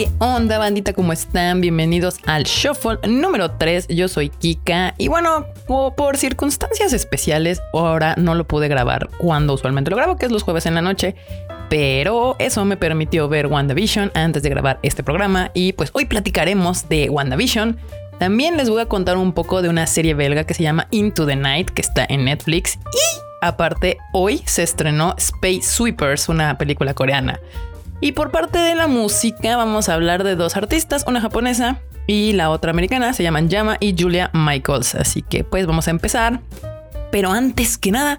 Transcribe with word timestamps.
¿Qué 0.00 0.08
onda, 0.18 0.56
bandita? 0.56 0.94
¿Cómo 0.94 1.12
están? 1.12 1.60
Bienvenidos 1.60 2.20
al 2.24 2.44
Shuffle 2.44 3.00
número 3.06 3.50
3. 3.50 3.88
Yo 3.88 4.08
soy 4.08 4.30
Kika. 4.30 4.94
Y 4.96 5.08
bueno, 5.08 5.44
por 5.66 6.16
circunstancias 6.16 6.94
especiales, 6.94 7.60
ahora 7.74 8.14
no 8.16 8.34
lo 8.34 8.46
pude 8.46 8.68
grabar 8.68 9.10
cuando 9.18 9.52
usualmente 9.52 9.90
lo 9.90 9.98
grabo, 9.98 10.16
que 10.16 10.24
es 10.24 10.32
los 10.32 10.42
jueves 10.42 10.64
en 10.64 10.74
la 10.74 10.80
noche. 10.80 11.16
Pero 11.68 12.34
eso 12.38 12.64
me 12.64 12.78
permitió 12.78 13.28
ver 13.28 13.48
WandaVision 13.48 14.10
antes 14.14 14.42
de 14.42 14.48
grabar 14.48 14.78
este 14.82 15.02
programa. 15.02 15.50
Y 15.52 15.74
pues 15.74 15.90
hoy 15.92 16.06
platicaremos 16.06 16.88
de 16.88 17.10
WandaVision. 17.10 17.76
También 18.18 18.56
les 18.56 18.70
voy 18.70 18.80
a 18.80 18.86
contar 18.86 19.18
un 19.18 19.34
poco 19.34 19.60
de 19.60 19.68
una 19.68 19.86
serie 19.86 20.14
belga 20.14 20.44
que 20.44 20.54
se 20.54 20.62
llama 20.62 20.86
Into 20.92 21.26
the 21.26 21.36
Night, 21.36 21.68
que 21.68 21.82
está 21.82 22.06
en 22.08 22.24
Netflix. 22.24 22.76
Y 22.76 23.20
aparte, 23.42 23.98
hoy 24.14 24.40
se 24.46 24.62
estrenó 24.62 25.14
Space 25.18 25.60
Sweepers, 25.64 26.30
una 26.30 26.56
película 26.56 26.94
coreana. 26.94 27.38
Y 28.00 28.12
por 28.12 28.30
parte 28.30 28.58
de 28.58 28.74
la 28.74 28.86
música 28.86 29.56
vamos 29.56 29.88
a 29.88 29.94
hablar 29.94 30.24
de 30.24 30.34
dos 30.34 30.56
artistas, 30.56 31.04
una 31.06 31.20
japonesa 31.20 31.80
y 32.06 32.32
la 32.32 32.50
otra 32.50 32.70
americana, 32.70 33.12
se 33.12 33.22
llaman 33.22 33.48
Yama 33.48 33.76
y 33.78 33.94
Julia 33.96 34.30
Michaels. 34.32 34.94
Así 34.94 35.22
que 35.22 35.44
pues 35.44 35.66
vamos 35.66 35.86
a 35.86 35.90
empezar. 35.90 36.40
Pero 37.12 37.30
antes 37.30 37.76
que 37.76 37.90
nada, 37.90 38.18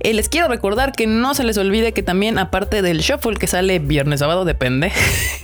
eh, 0.00 0.14
les 0.14 0.30
quiero 0.30 0.48
recordar 0.48 0.92
que 0.92 1.06
no 1.06 1.34
se 1.34 1.44
les 1.44 1.58
olvide 1.58 1.92
que 1.92 2.02
también, 2.02 2.38
aparte 2.38 2.80
del 2.80 3.00
shuffle 3.00 3.36
que 3.36 3.46
sale 3.46 3.78
viernes, 3.78 4.20
sábado, 4.20 4.46
depende, 4.46 4.92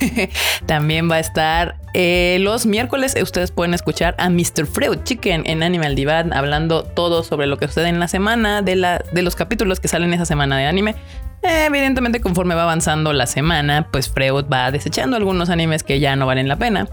también 0.65 1.09
va 1.09 1.15
a 1.15 1.19
estar 1.19 1.79
eh, 1.93 2.37
los 2.41 2.65
miércoles. 2.65 3.15
Ustedes 3.21 3.51
pueden 3.51 3.73
escuchar 3.75 4.15
a 4.17 4.29
Mr. 4.29 4.65
Freud 4.65 4.99
Chicken 5.03 5.43
en 5.45 5.61
Animal 5.61 5.95
Divad 5.95 6.33
hablando 6.33 6.83
todo 6.83 7.23
sobre 7.23 7.45
lo 7.45 7.57
que 7.57 7.67
sucede 7.67 7.89
en 7.89 7.99
la 7.99 8.07
semana, 8.07 8.63
de, 8.63 8.75
la, 8.75 9.03
de 9.11 9.21
los 9.21 9.35
capítulos 9.35 9.79
que 9.79 9.87
salen 9.87 10.13
esa 10.13 10.25
semana 10.25 10.57
de 10.57 10.65
anime. 10.65 10.95
Evidentemente, 11.41 12.19
conforme 12.19 12.55
va 12.55 12.63
avanzando 12.63 13.13
la 13.13 13.27
semana, 13.27 13.87
pues 13.91 14.09
Freud 14.09 14.45
va 14.51 14.71
desechando 14.71 15.17
algunos 15.17 15.49
animes 15.49 15.83
que 15.83 15.99
ya 15.99 16.15
no 16.15 16.25
valen 16.25 16.47
la 16.47 16.57
pena. 16.57 16.87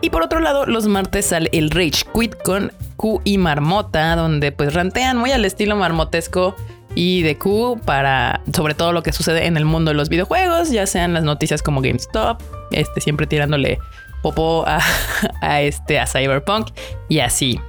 Y 0.00 0.10
por 0.10 0.22
otro 0.22 0.40
lado, 0.40 0.64
los 0.66 0.86
martes 0.86 1.26
sale 1.26 1.50
el 1.52 1.70
Rage 1.70 2.04
Quit 2.14 2.34
con 2.42 2.72
Q 2.96 3.20
y 3.24 3.38
Marmota, 3.38 4.16
donde 4.16 4.52
pues 4.52 4.72
rantean 4.72 5.18
muy 5.18 5.32
al 5.32 5.44
estilo 5.44 5.76
marmotesco 5.76 6.56
y 6.94 7.22
de 7.22 7.36
Q 7.36 7.80
para 7.84 8.40
sobre 8.54 8.74
todo 8.74 8.92
lo 8.92 9.02
que 9.02 9.12
sucede 9.12 9.46
en 9.46 9.56
el 9.56 9.64
mundo 9.64 9.90
de 9.90 9.96
los 9.96 10.08
videojuegos, 10.08 10.70
ya 10.70 10.86
sean 10.86 11.12
las 11.12 11.22
noticias 11.22 11.62
como 11.62 11.82
GameStop, 11.82 12.40
este 12.72 13.00
siempre 13.00 13.26
tirándole 13.26 13.78
popo 14.22 14.64
a, 14.66 14.80
a 15.42 15.60
este 15.60 15.98
a 15.98 16.06
Cyberpunk 16.06 16.70
y 17.08 17.20
así. 17.20 17.60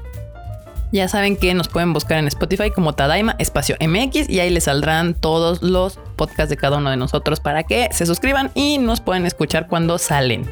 Ya 0.91 1.07
saben 1.07 1.37
que 1.37 1.53
nos 1.53 1.69
pueden 1.69 1.93
buscar 1.93 2.17
en 2.17 2.27
Spotify 2.27 2.69
como 2.69 2.93
Tadaima 2.93 3.35
Espacio 3.39 3.77
MX 3.79 4.29
y 4.29 4.41
ahí 4.41 4.49
les 4.49 4.65
saldrán 4.65 5.13
todos 5.13 5.61
los 5.61 5.99
podcasts 6.17 6.49
de 6.49 6.57
cada 6.57 6.77
uno 6.77 6.89
de 6.89 6.97
nosotros 6.97 7.39
para 7.39 7.63
que 7.63 7.87
se 7.91 8.05
suscriban 8.05 8.51
y 8.55 8.77
nos 8.77 8.99
puedan 8.99 9.25
escuchar 9.25 9.67
cuando 9.67 9.97
salen. 9.97 10.49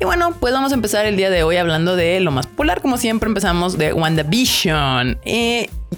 Y 0.00 0.04
bueno, 0.04 0.34
pues 0.38 0.52
vamos 0.52 0.72
a 0.72 0.74
empezar 0.74 1.06
el 1.06 1.16
día 1.16 1.30
de 1.30 1.44
hoy 1.44 1.56
hablando 1.56 1.96
de 1.96 2.20
lo 2.20 2.30
más 2.30 2.46
popular. 2.46 2.82
Como 2.82 2.98
siempre, 2.98 3.28
empezamos 3.28 3.78
de 3.78 3.92
WandaVision. 3.92 5.18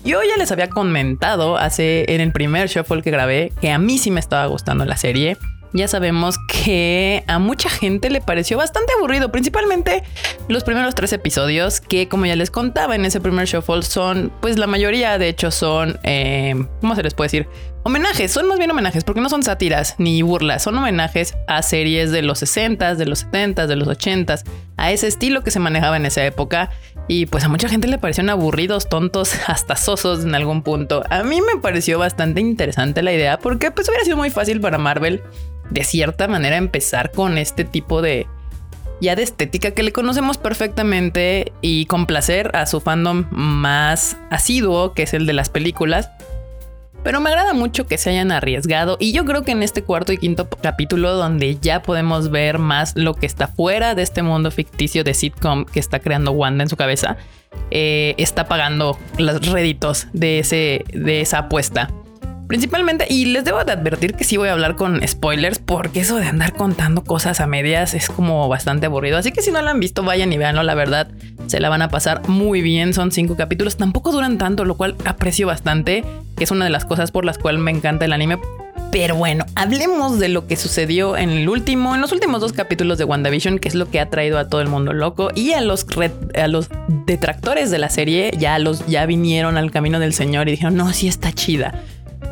Yo 0.05 0.23
ya 0.23 0.37
les 0.37 0.53
había 0.53 0.69
comentado 0.69 1.57
hace 1.57 2.05
en 2.15 2.21
el 2.21 2.31
primer 2.31 2.69
shuffle 2.69 3.03
que 3.03 3.11
grabé 3.11 3.53
que 3.61 3.73
a 3.73 3.79
mí 3.79 3.99
sí 3.99 4.11
me 4.11 4.21
estaba 4.21 4.47
gustando 4.47 4.85
la 4.85 4.97
serie 4.97 5.39
ya 5.77 5.89
sabemos 5.89 6.39
que 6.49 7.25
a 7.27 7.39
mucha 7.39 7.69
gente 7.69 8.11
le 8.11 8.21
pareció 8.21 8.57
bastante 8.57 8.93
aburrido, 8.99 9.31
principalmente 9.31 10.03
los 10.49 10.65
primeros 10.65 10.95
tres 10.95 11.13
episodios, 11.13 11.81
que 11.81 12.09
como 12.09 12.27
ya 12.27 12.37
les 12.37 12.51
contaba 12.51 12.95
en 12.95 13.05
ese 13.05 13.21
primer 13.21 13.47
shuffle, 13.47 13.83
son, 13.83 14.33
pues 14.41 14.59
la 14.59 14.67
mayoría 14.67 15.19
de 15.19 15.29
hecho 15.29 15.51
son, 15.51 15.99
eh, 16.03 16.55
¿cómo 16.81 16.95
se 16.95 17.03
les 17.03 17.15
puede 17.15 17.27
decir? 17.27 17.49
Homenajes, 17.87 18.33
son 18.33 18.49
más 18.49 18.59
bien 18.59 18.71
homenajes, 18.73 19.05
porque 19.05 19.21
no 19.21 19.29
son 19.29 19.45
sátiras 19.45 19.95
ni 19.99 20.21
burlas, 20.23 20.65
son 20.65 20.77
homenajes 20.77 21.35
a 21.47 21.63
series 21.63 22.11
de 22.11 22.23
los 22.23 22.43
60s, 22.43 22.97
de 22.97 23.07
los 23.07 23.27
70s, 23.27 23.69
de 23.69 23.77
los 23.77 23.87
80s, 23.87 24.43
a 24.77 24.91
ese 24.91 25.07
estilo 25.07 25.45
que 25.45 25.53
se 25.53 25.61
manejaba 25.61 25.97
en 25.97 26.05
esa 26.05 26.25
época. 26.27 26.71
Y 27.07 27.27
pues 27.27 27.45
a 27.45 27.49
mucha 27.49 27.69
gente 27.69 27.87
le 27.87 27.99
parecieron 27.99 28.31
aburridos, 28.31 28.89
tontos, 28.89 29.37
hasta 29.47 29.77
sosos 29.77 30.25
en 30.25 30.35
algún 30.35 30.63
punto. 30.63 31.05
A 31.11 31.23
mí 31.23 31.41
me 31.41 31.61
pareció 31.61 32.01
bastante 32.01 32.41
interesante 32.41 33.03
la 33.03 33.13
idea, 33.13 33.39
porque 33.39 33.71
pues 33.71 33.89
hubiera 33.89 34.05
sido 34.05 34.17
muy 34.17 34.31
fácil 34.31 34.61
para 34.61 34.79
Marvel 34.79 35.23
de 35.71 35.85
cierta 35.85 36.29
manera 36.29 36.57
empezar 36.57 37.13
con 37.13 37.39
este 37.39 37.65
tipo 37.65 38.03
de 38.03 38.27
ya 39.01 39.15
de 39.15 39.23
estética 39.23 39.73
que 39.73 39.83
le 39.83 39.93
conocemos 39.93 40.39
perfectamente 40.39 41.53
y 41.61 41.87
complacer 41.87 42.51
a 42.57 42.67
su 42.67 42.81
fandom 42.81 43.27
más 43.31 44.17
asiduo, 44.31 44.95
que 44.95 45.03
es 45.03 45.15
el 45.15 45.27
de 45.27 45.35
las 45.35 45.51
películas. 45.51 46.11
Pero 47.03 47.21
me 47.21 47.29
agrada 47.29 47.53
mucho 47.53 47.87
que 47.87 47.99
se 47.99 48.11
hayan 48.11 48.33
arriesgado 48.33 48.97
y 48.99 49.13
yo 49.13 49.25
creo 49.25 49.43
que 49.43 49.53
en 49.53 49.63
este 49.63 49.85
cuarto 49.85 50.13
y 50.13 50.19
quinto 50.19 50.49
capítulo 50.49 51.13
donde 51.13 51.57
ya 51.61 51.83
podemos 51.83 52.31
ver 52.31 52.59
más 52.59 52.97
lo 52.97 53.15
que 53.15 53.27
está 53.27 53.47
fuera 53.47 53.95
de 53.95 54.03
este 54.03 54.23
mundo 54.23 54.51
ficticio 54.51 55.05
de 55.05 55.15
sitcom 55.15 55.67
que 55.67 55.79
está 55.79 56.01
creando 56.01 56.33
Wanda 56.33 56.65
en 56.65 56.69
su 56.69 56.77
cabeza, 56.77 57.17
eh, 57.71 58.17
está 58.19 58.49
pagando 58.49 58.99
los 59.19 59.47
réditos 59.47 60.09
de, 60.15 60.41
ese, 60.41 60.85
de 60.93 61.21
esa 61.21 61.39
apuesta. 61.39 61.91
Principalmente, 62.47 63.07
y 63.11 63.27
les 63.27 63.45
debo 63.45 63.65
de 63.65 63.73
advertir 63.73 64.15
que 64.15 64.25
sí 64.25 64.37
voy 64.37 64.49
a 64.49 64.53
hablar 64.53 64.77
con 64.77 65.07
spoilers, 65.07 65.59
porque 65.59 66.01
eso 66.01 66.17
de 66.17 66.27
andar 66.27 66.53
contando 66.53 67.03
cosas 67.03 67.41
a 67.41 67.47
medias 67.47 67.95
es 67.95 68.09
como 68.09 68.49
bastante 68.49 68.87
aburrido. 68.87 69.19
Así 69.19 69.33
que 69.33 69.43
si 69.43 69.51
no 69.51 69.61
la 69.63 69.73
han 69.73 69.81
visto, 69.81 70.03
vayan 70.03 70.33
y 70.33 70.39
veanlo, 70.39 70.63
la 70.63 70.75
verdad, 70.75 71.09
se 71.47 71.61
la 71.61 71.69
van 71.69 71.83
a 71.83 71.89
pasar 71.89 72.29
muy 72.29 72.63
bien. 72.63 72.95
Son 72.95 73.11
cinco 73.11 73.37
capítulos, 73.37 73.77
tampoco 73.77 74.13
duran 74.13 74.39
tanto, 74.39 74.65
lo 74.65 74.77
cual 74.77 74.95
aprecio 75.05 75.47
bastante, 75.47 76.05
que 76.37 76.45
es 76.45 76.51
una 76.51 76.65
de 76.65 76.71
las 76.71 76.85
cosas 76.85 77.11
por 77.11 77.25
las 77.25 77.39
cuales 77.39 77.61
me 77.61 77.73
encanta 77.73 78.05
el 78.05 78.13
anime. 78.13 78.39
Pero 78.93 79.17
bueno, 79.17 79.45
hablemos 79.57 80.19
de 80.19 80.29
lo 80.29 80.47
que 80.47 80.57
sucedió 80.57 81.17
en 81.17 81.31
el 81.31 81.49
último, 81.49 81.95
en 81.95 82.01
los 82.01 82.13
últimos 82.13 82.41
dos 82.41 82.53
capítulos 82.53 82.97
de 82.99 83.05
WandaVision, 83.05 83.59
que 83.59 83.69
es 83.69 83.75
lo 83.75 83.91
que 83.91 84.01
ha 84.01 84.09
traído 84.09 84.39
a 84.39 84.49
todo 84.49 84.61
el 84.61 84.69
mundo 84.69 84.93
loco 84.93 85.31
y 85.35 85.53
a 85.53 85.61
los, 85.61 85.87
a 86.35 86.47
los 86.47 86.71
detractores 87.05 87.71
de 87.71 87.79
la 87.79 87.91
serie, 87.91 88.31
ya 88.39 88.59
los 88.59 88.87
ya 88.87 89.05
vinieron 89.05 89.59
al 89.59 89.71
camino 89.71 89.99
del 89.99 90.15
Señor 90.15 90.49
y 90.49 90.53
dijeron, 90.53 90.77
no, 90.77 90.93
sí 90.93 91.09
está 91.09 91.33
chida. 91.33 91.83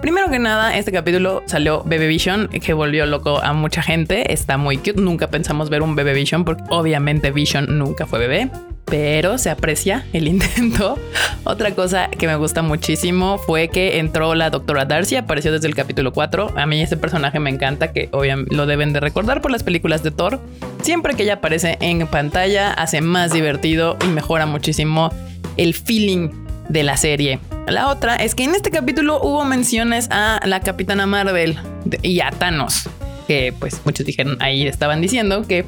Primero 0.05 0.29
que 0.31 0.39
nada, 0.39 0.77
este 0.77 0.93
capítulo 0.93 1.43
salió 1.47 1.83
Bebe 1.83 2.07
Vision, 2.07 2.49
que 2.49 2.75
volvió 2.75 3.07
loco 3.07 3.43
a 3.43 3.55
mucha 3.55 3.81
gente. 3.81 4.35
Está 4.35 4.59
muy 4.59 4.77
cute. 4.77 5.01
Nunca 5.01 5.29
pensamos 5.29 5.71
ver 5.71 5.81
un 5.81 5.97
Bebe 5.97 6.13
Vision, 6.13 6.45
porque 6.45 6.63
obviamente 6.69 7.31
Vision 7.31 7.79
nunca 7.79 8.05
fue 8.05 8.19
bebé 8.19 8.51
pero 8.85 9.39
se 9.39 9.49
aprecia 9.49 10.05
el 10.13 10.29
intento. 10.29 10.99
Otra 11.45 11.75
cosa 11.75 12.11
que 12.11 12.27
me 12.27 12.37
gusta 12.37 12.61
muchísimo 12.61 13.39
fue 13.39 13.69
que 13.69 13.99
entró 13.99 14.35
la 14.35 14.51
doctora 14.51 14.85
Darcy, 14.85 15.17
apareció 15.17 15.51
desde 15.53 15.69
el 15.69 15.75
capítulo 15.75 16.13
4. 16.13 16.53
A 16.55 16.67
mí 16.67 16.83
este 16.83 16.99
personaje 16.99 17.41
me 17.41 17.49
encanta, 17.49 17.91
que 17.91 18.11
obviamente 18.13 18.55
lo 18.55 18.67
deben 18.67 18.93
de 18.93 19.01
recordar 19.01 19.41
por 19.41 19.53
las 19.53 19.63
películas 19.63 20.03
de 20.03 20.11
Thor. 20.11 20.39
Siempre 20.83 21.15
que 21.15 21.23
ella 21.23 21.37
aparece 21.37 21.79
en 21.81 22.07
pantalla, 22.09 22.75
hace 22.75 23.01
más 23.01 23.33
divertido 23.33 23.97
y 24.05 24.09
mejora 24.09 24.45
muchísimo 24.45 25.11
el 25.57 25.73
feeling 25.73 26.44
de 26.69 26.83
la 26.83 26.97
serie. 26.97 27.41
La 27.67 27.89
otra 27.89 28.17
es 28.17 28.35
que 28.35 28.45
en 28.45 28.55
este 28.55 28.71
capítulo 28.71 29.21
hubo 29.23 29.45
menciones 29.45 30.09
a 30.11 30.41
la 30.45 30.61
Capitana 30.61 31.07
Marvel 31.07 31.59
y 32.03 32.21
a 32.21 32.31
Thanos, 32.31 32.89
que 33.27 33.55
pues 33.59 33.81
muchos 33.85 34.07
dijeron 34.07 34.37
ahí 34.41 34.67
estaban 34.67 35.01
diciendo 35.01 35.47
que 35.47 35.65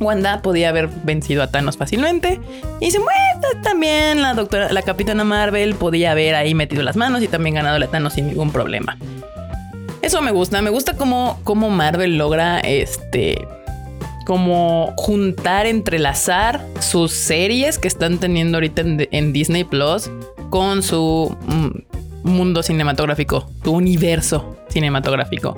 Wanda 0.00 0.42
podía 0.42 0.68
haber 0.68 0.88
vencido 1.04 1.42
a 1.42 1.48
Thanos 1.48 1.76
fácilmente. 1.76 2.40
Y 2.80 2.90
se 2.90 2.98
muestra 2.98 3.62
también 3.62 4.22
la 4.22 4.34
doctora, 4.34 4.72
la 4.72 4.82
Capitana 4.82 5.24
Marvel 5.24 5.74
podía 5.74 6.12
haber 6.12 6.34
ahí 6.34 6.54
metido 6.54 6.82
las 6.82 6.96
manos 6.96 7.22
y 7.22 7.28
también 7.28 7.56
ganado 7.56 7.82
a 7.82 7.88
Thanos 7.88 8.14
sin 8.14 8.28
ningún 8.28 8.50
problema. 8.52 8.96
Eso 10.02 10.22
me 10.22 10.30
gusta, 10.30 10.62
me 10.62 10.70
gusta 10.70 10.94
cómo, 10.94 11.40
cómo 11.44 11.70
Marvel 11.70 12.16
logra 12.16 12.60
este 12.60 13.46
como 14.28 14.92
juntar, 14.98 15.64
entrelazar 15.64 16.62
sus 16.80 17.12
series 17.12 17.78
que 17.78 17.88
están 17.88 18.18
teniendo 18.18 18.58
ahorita 18.58 18.82
en 18.84 19.32
Disney 19.32 19.64
Plus 19.64 20.10
con 20.50 20.82
su 20.82 21.34
mm, 21.46 22.28
mundo 22.28 22.62
cinematográfico, 22.62 23.50
tu 23.62 23.72
universo 23.72 24.58
cinematográfico, 24.68 25.56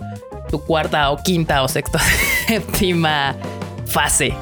tu 0.49 0.61
cuarta 0.61 1.11
o 1.11 1.17
quinta 1.17 1.65
o 1.65 1.69
sexta, 1.69 1.99
séptima 2.47 3.35
fase. 3.87 4.35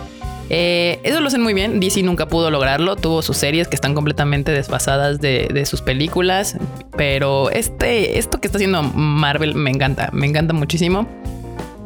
Eh, 0.51 1.01
eso 1.05 1.21
lo 1.21 1.29
hacen 1.29 1.43
muy 1.43 1.55
bien. 1.55 1.81
DC 1.81 2.03
nunca 2.03 2.29
pudo 2.29 2.51
lograrlo. 2.51 2.97
Tuvo 2.97 3.23
sus 3.23 3.39
series 3.39 3.67
que 3.67 3.77
están 3.77 3.95
completamente 3.95 4.53
desfasadas 4.53 5.21
de, 5.21 5.65
sus 5.65 5.81
películas. 5.81 6.59
Pero 6.99 7.51
este, 7.51 8.19
esto 8.19 8.41
que 8.41 8.49
está 8.49 8.59
haciendo 8.59 8.83
Marvel 8.83 9.55
me 9.55 9.71
encanta. 9.71 10.11
Me 10.13 10.27
encanta 10.27 10.53
muchísimo. 10.53 11.09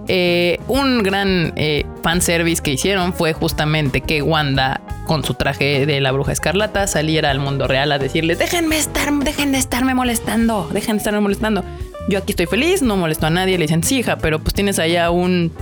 Eh, 0.09 0.59
un 0.67 1.03
gran 1.03 1.53
eh, 1.57 1.87
fanservice 2.03 2.63
que 2.63 2.73
hicieron 2.73 3.13
fue 3.13 3.33
justamente 3.33 4.01
que 4.01 4.21
Wanda, 4.21 4.81
con 5.07 5.25
su 5.25 5.35
traje 5.35 5.87
de 5.87 6.01
la 6.01 6.11
bruja 6.13 6.33
escarlata, 6.33 6.87
saliera 6.87 7.31
al 7.31 7.39
mundo 7.39 7.69
real 7.69 7.93
a 7.93 7.99
decirles: 7.99 8.39
Déjenme 8.39 8.79
estar, 8.79 9.13
dejen 9.13 9.53
de 9.53 9.59
estarme 9.59 9.95
molestando, 9.95 10.69
dejen 10.73 10.97
de 10.97 10.99
estarme 10.99 11.21
molestando. 11.21 11.65
Yo 12.09 12.19
aquí 12.19 12.33
estoy 12.33 12.47
feliz, 12.47 12.83
no 12.83 12.97
molesto 12.97 13.27
a 13.27 13.31
nadie. 13.31 13.59
Le 13.59 13.65
dicen: 13.65 13.85
Sí, 13.85 14.01
hija, 14.01 14.19
pero 14.19 14.41
pues 14.41 14.55
tienes 14.55 14.79
allá 14.79 15.11
un, 15.11 15.53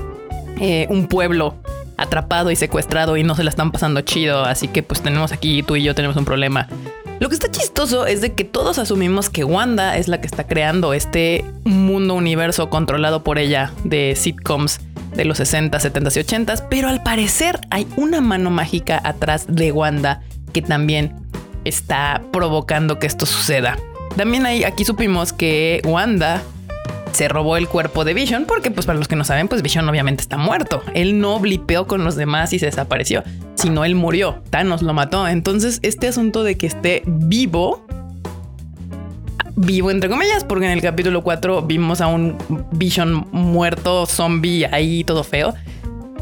eh, 0.58 0.86
un 0.88 1.06
pueblo 1.06 1.54
atrapado 1.98 2.50
y 2.50 2.56
secuestrado 2.56 3.18
y 3.18 3.24
no 3.24 3.34
se 3.34 3.44
la 3.44 3.50
están 3.50 3.70
pasando 3.72 4.00
chido. 4.00 4.44
Así 4.44 4.68
que 4.68 4.82
pues 4.82 5.02
tenemos 5.02 5.32
aquí, 5.32 5.62
tú 5.62 5.76
y 5.76 5.82
yo 5.82 5.94
tenemos 5.94 6.16
un 6.16 6.24
problema. 6.24 6.66
Lo 7.20 7.28
que 7.28 7.34
está 7.34 7.50
chistoso 7.50 8.06
es 8.06 8.22
de 8.22 8.32
que 8.32 8.44
todos 8.44 8.78
asumimos 8.78 9.28
que 9.28 9.44
Wanda 9.44 9.98
es 9.98 10.08
la 10.08 10.22
que 10.22 10.26
está 10.26 10.46
creando 10.46 10.94
este 10.94 11.44
mundo 11.64 12.14
universo 12.14 12.70
controlado 12.70 13.22
por 13.22 13.38
ella 13.38 13.72
de 13.84 14.14
sitcoms 14.16 14.80
de 15.14 15.26
los 15.26 15.36
60, 15.36 15.78
70 15.78 16.10
y 16.16 16.18
80, 16.20 16.68
pero 16.70 16.88
al 16.88 17.02
parecer 17.02 17.60
hay 17.68 17.86
una 17.96 18.22
mano 18.22 18.50
mágica 18.50 18.98
atrás 19.04 19.44
de 19.48 19.70
Wanda 19.70 20.22
que 20.54 20.62
también 20.62 21.14
está 21.66 22.22
provocando 22.32 22.98
que 22.98 23.06
esto 23.06 23.26
suceda. 23.26 23.76
También 24.16 24.46
hay, 24.46 24.64
aquí 24.64 24.86
supimos 24.86 25.34
que 25.34 25.82
Wanda 25.84 26.42
se 27.12 27.28
robó 27.28 27.58
el 27.58 27.68
cuerpo 27.68 28.06
de 28.06 28.14
Vision 28.14 28.46
porque 28.46 28.70
pues 28.70 28.86
para 28.86 28.98
los 28.98 29.08
que 29.08 29.16
no 29.16 29.24
saben 29.24 29.46
pues 29.46 29.60
Vision 29.60 29.86
obviamente 29.86 30.22
está 30.22 30.38
muerto. 30.38 30.82
Él 30.94 31.20
no 31.20 31.38
blipeó 31.38 31.86
con 31.86 32.02
los 32.02 32.16
demás 32.16 32.54
y 32.54 32.58
se 32.58 32.64
desapareció, 32.64 33.24
sino 33.60 33.84
él 33.84 33.94
murió. 33.94 34.42
Thanos 34.50 34.82
lo 34.82 34.94
mató. 34.94 35.28
Entonces 35.28 35.80
este 35.82 36.08
asunto 36.08 36.42
de 36.42 36.56
que 36.56 36.66
esté 36.66 37.02
vivo 37.06 37.84
vivo 39.56 39.90
entre 39.90 40.08
comillas, 40.08 40.44
porque 40.44 40.64
en 40.64 40.72
el 40.72 40.80
capítulo 40.80 41.22
4 41.22 41.62
vimos 41.62 42.00
a 42.00 42.06
un 42.06 42.38
Vision 42.72 43.26
muerto, 43.30 44.06
zombie, 44.06 44.66
ahí 44.66 45.04
todo 45.04 45.22
feo. 45.22 45.54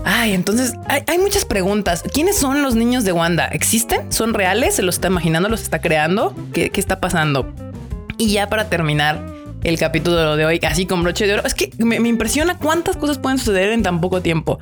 Ay, 0.04 0.32
entonces 0.32 0.74
hay, 0.86 1.18
muchas 1.18 1.44
preguntas. 1.44 2.02
¿Quiénes 2.02 2.36
son 2.36 2.62
los 2.62 2.74
niños 2.74 3.04
de 3.04 3.12
Wanda? 3.12 3.46
¿Existen? 3.46 4.10
¿Son 4.10 4.34
reales? 4.34 4.76
¿Se 4.76 4.82
los 4.82 4.96
está 4.96 5.08
imaginando? 5.08 5.48
¿Los 5.48 5.62
está 5.62 5.80
creando? 5.80 6.34
¿Qué, 6.52 6.70
qué 6.70 6.80
está 6.80 7.00
pasando? 7.00 7.52
Y 8.16 8.32
ya 8.32 8.48
para 8.48 8.68
terminar 8.68 9.24
el 9.62 9.78
capítulo 9.78 10.36
de 10.36 10.46
hoy, 10.46 10.60
así 10.66 10.86
con 10.86 11.02
broche 11.02 11.26
de 11.26 11.34
oro, 11.34 11.42
es 11.44 11.54
que 11.54 11.70
me, 11.78 12.00
me 12.00 12.08
impresiona 12.08 12.58
cuántas 12.58 12.96
cosas 12.96 13.18
pueden 13.18 13.38
suceder 13.38 13.70
en 13.70 13.82
tan 13.82 14.00
poco 14.00 14.22
tiempo 14.22 14.58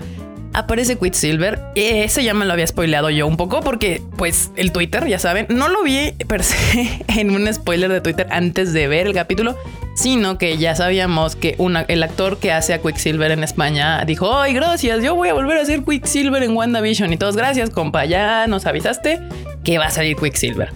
aparece 0.57 0.97
Quicksilver. 0.97 1.61
Ese 1.75 2.25
ya 2.25 2.35
me 2.35 2.47
lo 2.47 2.53
había 2.55 2.67
spoileado 2.67 3.11
yo 3.11 3.27
un 3.27 3.37
poco 3.37 3.61
porque, 3.61 4.03
pues, 4.17 4.51
el 4.57 4.73
Twitter, 4.73 5.07
ya 5.07 5.19
saben, 5.19 5.47
no 5.51 5.69
lo 5.69 5.83
vi 5.83 6.13
per 6.27 6.43
se 6.43 7.05
en 7.09 7.31
un 7.31 7.53
spoiler 7.53 7.93
de 7.93 8.01
Twitter 8.01 8.27
antes 8.31 8.73
de 8.73 8.89
ver 8.89 9.07
el 9.07 9.13
capítulo, 9.13 9.57
sino 9.95 10.39
que 10.39 10.57
ya 10.57 10.75
sabíamos 10.75 11.37
que 11.37 11.57
el 11.89 12.03
actor 12.03 12.39
que 12.39 12.53
hace 12.53 12.73
a 12.73 12.79
Quicksilver 12.81 13.31
en 13.31 13.45
España 13.45 14.03
dijo, 14.07 14.39
ay, 14.39 14.55
gracias, 14.55 15.03
yo 15.03 15.15
voy 15.15 15.29
a 15.29 15.35
volver 15.35 15.59
a 15.59 15.63
hacer 15.63 15.85
Quicksilver 15.85 16.43
en 16.43 16.57
WandaVision. 16.57 17.13
Y 17.13 17.19
todos, 17.19 17.37
gracias, 17.37 17.69
compa, 17.71 18.07
ya 18.07 18.47
nos 18.47 18.65
avisaste 18.65 19.21
que 19.63 19.77
va 19.79 19.87
a 19.87 19.91
salir 19.91 20.17
Quicksilver. 20.17 20.73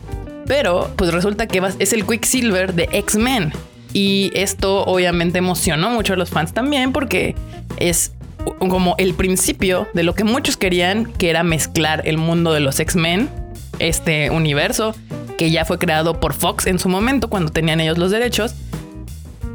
Pero, 0.46 0.90
pues 0.96 1.12
resulta 1.12 1.46
que 1.46 1.62
es 1.78 1.92
el 1.94 2.06
Quicksilver 2.06 2.74
de 2.74 2.88
X-Men. 2.92 3.52
Y 3.92 4.30
esto 4.34 4.84
obviamente 4.84 5.38
emocionó 5.38 5.90
mucho 5.90 6.12
a 6.12 6.16
los 6.16 6.30
fans 6.30 6.52
también 6.52 6.92
porque 6.92 7.34
es 7.78 8.12
como 8.58 8.94
el 8.98 9.14
principio 9.14 9.88
de 9.94 10.02
lo 10.02 10.14
que 10.14 10.24
muchos 10.24 10.56
querían, 10.56 11.12
que 11.12 11.30
era 11.30 11.42
mezclar 11.42 12.02
el 12.04 12.18
mundo 12.18 12.52
de 12.52 12.60
los 12.60 12.78
X-Men, 12.80 13.28
este 13.78 14.30
universo 14.30 14.94
que 15.38 15.50
ya 15.50 15.64
fue 15.64 15.78
creado 15.78 16.20
por 16.20 16.34
Fox 16.34 16.66
en 16.66 16.78
su 16.78 16.88
momento 16.88 17.28
cuando 17.30 17.50
tenían 17.50 17.80
ellos 17.80 17.98
los 17.98 18.10
derechos, 18.10 18.54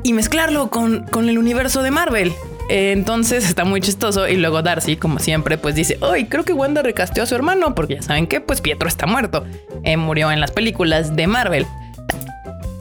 y 0.04 0.14
mezclarlo 0.14 0.70
con, 0.70 1.04
con 1.04 1.30
el 1.30 1.38
universo 1.38 1.84
de 1.84 1.92
Marvel. 1.92 2.34
Entonces 2.70 3.48
está 3.48 3.64
muy 3.64 3.82
chistoso 3.82 4.28
y 4.28 4.38
luego 4.38 4.64
Darcy, 4.64 4.96
como 4.96 5.20
siempre, 5.20 5.58
pues 5.58 5.76
dice, 5.76 5.98
hoy 6.02 6.26
creo 6.26 6.44
que 6.44 6.54
Wanda 6.54 6.82
recasteó 6.82 7.24
a 7.24 7.26
su 7.28 7.36
hermano 7.36 7.76
porque 7.76 7.96
ya 7.96 8.02
saben 8.02 8.26
que 8.26 8.42
pues 8.42 8.62
Pietro 8.62 8.88
está 8.88 9.06
muerto, 9.06 9.46
eh, 9.84 9.98
murió 9.98 10.32
en 10.32 10.40
las 10.40 10.52
películas 10.52 11.16
de 11.16 11.28
Marvel 11.28 11.68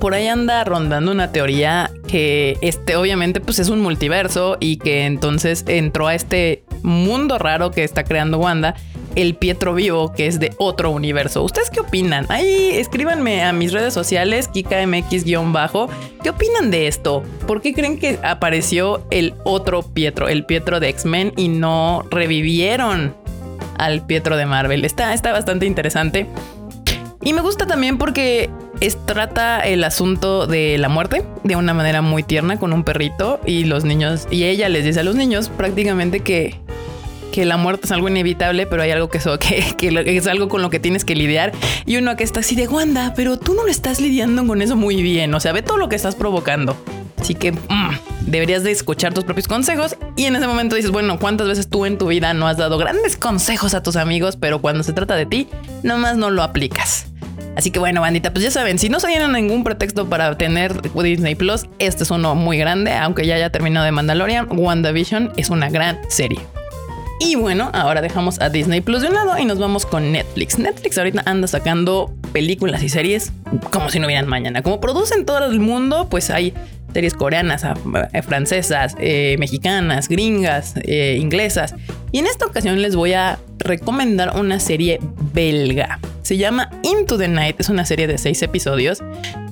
por 0.04 0.12
ahí 0.12 0.28
anda 0.28 0.62
rondando 0.64 1.12
una 1.12 1.32
teoría 1.32 1.90
que 2.06 2.58
este 2.60 2.94
obviamente 2.94 3.40
pues 3.40 3.58
es 3.58 3.70
un 3.70 3.80
multiverso 3.80 4.58
y 4.60 4.76
que 4.76 5.06
entonces 5.06 5.64
entró 5.66 6.08
a 6.08 6.14
este 6.14 6.62
mundo 6.82 7.38
raro 7.38 7.70
que 7.70 7.84
está 7.84 8.04
creando 8.04 8.36
Wanda 8.36 8.74
el 9.14 9.34
Pietro 9.34 9.72
vivo 9.72 10.12
que 10.12 10.26
es 10.26 10.38
de 10.38 10.52
otro 10.58 10.90
universo. 10.90 11.42
¿Ustedes 11.42 11.70
qué 11.70 11.80
opinan? 11.80 12.26
Ahí 12.28 12.72
escríbanme 12.74 13.44
a 13.44 13.54
mis 13.54 13.72
redes 13.72 13.94
sociales, 13.94 14.48
KikaMX-bajo. 14.48 15.88
¿Qué 16.22 16.28
opinan 16.28 16.70
de 16.70 16.86
esto? 16.86 17.22
¿Por 17.46 17.62
qué 17.62 17.72
creen 17.72 17.98
que 17.98 18.18
apareció 18.22 19.06
el 19.10 19.32
otro 19.44 19.84
Pietro, 19.84 20.28
el 20.28 20.44
Pietro 20.44 20.80
de 20.80 20.90
X-Men 20.90 21.32
y 21.38 21.48
no 21.48 22.04
revivieron 22.10 23.16
al 23.78 24.04
Pietro 24.04 24.36
de 24.36 24.44
Marvel? 24.44 24.84
Está, 24.84 25.14
está 25.14 25.32
bastante 25.32 25.64
interesante. 25.64 26.26
Y 27.22 27.32
me 27.32 27.40
gusta 27.40 27.66
también 27.66 27.96
porque 27.96 28.50
trata 29.06 29.60
el 29.60 29.84
asunto 29.84 30.46
de 30.46 30.76
la 30.78 30.88
muerte 30.88 31.24
de 31.42 31.56
una 31.56 31.74
manera 31.74 32.02
muy 32.02 32.22
tierna 32.22 32.58
con 32.58 32.72
un 32.72 32.84
perrito 32.84 33.40
y 33.46 33.64
los 33.64 33.84
niños 33.84 34.26
y 34.30 34.44
ella 34.44 34.68
les 34.68 34.84
dice 34.84 35.00
a 35.00 35.04
los 35.04 35.14
niños 35.14 35.48
prácticamente 35.48 36.20
que 36.20 36.60
que 37.32 37.44
la 37.44 37.56
muerte 37.56 37.86
es 37.86 37.90
algo 37.90 38.08
inevitable, 38.08 38.64
pero 38.64 38.82
hay 38.82 38.92
algo 38.92 39.08
que, 39.08 39.18
que, 39.76 40.16
es 40.16 40.26
algo 40.28 40.48
con 40.48 40.62
lo 40.62 40.70
que 40.70 40.78
tienes 40.78 41.04
que 41.04 41.16
lidiar. 41.16 41.50
Y 41.84 41.96
uno 41.96 42.14
que 42.14 42.22
está 42.22 42.40
así 42.40 42.54
de 42.54 42.68
Wanda, 42.68 43.12
pero 43.16 43.40
tú 43.40 43.54
no 43.54 43.64
lo 43.64 43.70
estás 43.70 44.00
lidiando 44.00 44.46
con 44.46 44.62
eso 44.62 44.76
muy 44.76 45.02
bien. 45.02 45.34
O 45.34 45.40
sea, 45.40 45.52
ve 45.52 45.60
todo 45.60 45.76
lo 45.76 45.88
que 45.88 45.96
estás 45.96 46.14
provocando. 46.14 46.76
Así 47.20 47.34
que 47.34 47.50
mm, 47.50 47.90
deberías 48.26 48.62
de 48.62 48.70
escuchar 48.70 49.14
tus 49.14 49.24
propios 49.24 49.48
consejos. 49.48 49.96
Y 50.14 50.26
en 50.26 50.36
ese 50.36 50.46
momento 50.46 50.76
dices, 50.76 50.92
bueno, 50.92 51.18
¿cuántas 51.18 51.48
veces 51.48 51.68
tú 51.68 51.86
en 51.86 51.98
tu 51.98 52.06
vida 52.06 52.34
no 52.34 52.46
has 52.46 52.56
dado 52.56 52.78
grandes 52.78 53.16
consejos 53.16 53.74
a 53.74 53.82
tus 53.82 53.96
amigos, 53.96 54.36
pero 54.36 54.60
cuando 54.60 54.84
se 54.84 54.92
trata 54.92 55.16
de 55.16 55.26
ti, 55.26 55.48
nomás 55.82 56.16
no 56.16 56.30
lo 56.30 56.40
aplicas? 56.40 57.06
Así 57.56 57.70
que 57.70 57.78
bueno, 57.78 58.00
bandita, 58.00 58.32
pues 58.32 58.44
ya 58.44 58.50
saben, 58.50 58.78
si 58.78 58.88
no 58.88 59.00
se 59.00 59.06
tienen 59.06 59.32
ningún 59.32 59.64
pretexto 59.64 60.08
para 60.08 60.36
tener 60.36 60.80
Disney 60.82 61.34
Plus, 61.34 61.66
este 61.78 62.02
es 62.02 62.10
uno 62.10 62.34
muy 62.34 62.58
grande, 62.58 62.92
aunque 62.92 63.26
ya 63.26 63.36
haya 63.36 63.50
terminado 63.50 63.86
de 63.86 63.92
Mandalorian, 63.92 64.48
WandaVision 64.50 65.32
es 65.36 65.50
una 65.50 65.70
gran 65.70 65.98
serie. 66.08 66.40
Y 67.20 67.36
bueno, 67.36 67.70
ahora 67.72 68.00
dejamos 68.00 68.40
a 68.40 68.50
Disney 68.50 68.80
Plus 68.80 69.02
de 69.02 69.08
un 69.08 69.14
lado 69.14 69.38
y 69.38 69.44
nos 69.44 69.58
vamos 69.58 69.86
con 69.86 70.10
Netflix. 70.10 70.58
Netflix 70.58 70.98
ahorita 70.98 71.22
anda 71.26 71.46
sacando 71.46 72.12
películas 72.32 72.82
y 72.82 72.88
series 72.88 73.32
como 73.70 73.88
si 73.88 74.00
no 74.00 74.06
hubieran 74.06 74.26
mañana. 74.26 74.62
Como 74.62 74.80
producen 74.80 75.24
todo 75.24 75.46
el 75.46 75.60
mundo, 75.60 76.08
pues 76.10 76.30
hay 76.30 76.52
series 76.92 77.14
coreanas, 77.14 77.64
eh, 77.64 78.22
francesas, 78.22 78.96
eh, 78.98 79.36
mexicanas, 79.38 80.08
gringas, 80.08 80.74
eh, 80.82 81.16
inglesas. 81.20 81.74
Y 82.10 82.18
en 82.18 82.26
esta 82.26 82.46
ocasión 82.46 82.82
les 82.82 82.96
voy 82.96 83.12
a 83.12 83.38
recomendar 83.58 84.36
una 84.36 84.58
serie 84.60 84.98
belga. 85.32 86.00
Se 86.24 86.38
llama 86.38 86.70
Into 86.82 87.18
the 87.18 87.28
Night, 87.28 87.60
es 87.60 87.68
una 87.68 87.84
serie 87.84 88.06
de 88.06 88.16
seis 88.16 88.42
episodios. 88.42 89.02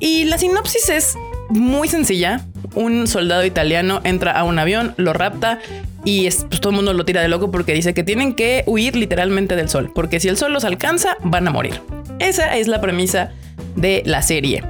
Y 0.00 0.24
la 0.24 0.38
sinopsis 0.38 0.88
es 0.88 1.19
muy 1.50 1.86
sencilla. 1.86 2.46
Un 2.74 3.06
soldado 3.06 3.44
italiano 3.44 4.00
entra 4.04 4.32
a 4.32 4.44
un 4.44 4.58
avión, 4.58 4.94
lo 4.96 5.12
rapta 5.12 5.58
y 6.02 6.22
pues, 6.22 6.60
todo 6.62 6.70
el 6.70 6.76
mundo 6.76 6.94
lo 6.94 7.04
tira 7.04 7.20
de 7.20 7.28
loco 7.28 7.50
porque 7.50 7.74
dice 7.74 7.92
que 7.92 8.04
tienen 8.04 8.34
que 8.34 8.64
huir 8.66 8.96
literalmente 8.96 9.54
del 9.54 9.69
sol, 9.69 9.92
porque 9.94 10.19
si 10.19 10.28
el 10.28 10.38
sol 10.38 10.54
los 10.54 10.64
alcanza, 10.64 11.19
van 11.22 11.46
a 11.46 11.50
morir. 11.50 11.78
Esa 12.19 12.56
es 12.56 12.69
la 12.69 12.80
premisa 12.80 13.32
de 13.76 14.02
la 14.06 14.22
serie. 14.22 14.64